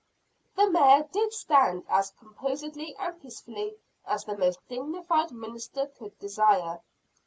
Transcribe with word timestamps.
The 0.55 0.67
mare 0.67 1.03
did 1.13 1.31
stand 1.31 1.83
as 1.87 2.09
composedly 2.09 2.95
and 2.97 3.21
peacefully 3.21 3.75
as 4.03 4.25
the 4.25 4.35
most 4.35 4.57
dignified 4.67 5.31
minister 5.31 5.85
could 5.85 6.17
desire. 6.17 6.81